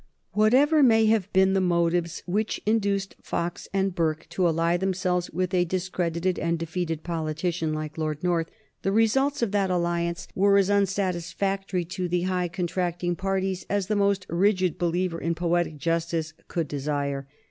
[0.31, 5.53] Whatever may have been the motives which induced Fox and Burke to ally themselves with
[5.53, 8.49] a discredited and defeated politician like Lord North,
[8.81, 13.95] the results of that alliance were as unsatisfactory to the high contracting parties as the
[13.95, 17.27] most rigid believer in poetic justice could desire.